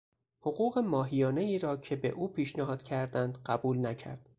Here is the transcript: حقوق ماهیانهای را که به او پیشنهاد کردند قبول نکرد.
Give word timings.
حقوق 0.41 0.77
ماهیانهای 0.79 1.59
را 1.59 1.77
که 1.77 1.95
به 1.95 2.09
او 2.09 2.27
پیشنهاد 2.33 2.83
کردند 2.83 3.37
قبول 3.45 3.85
نکرد. 3.85 4.29